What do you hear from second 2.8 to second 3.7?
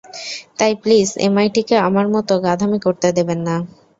করতে দেবেন না।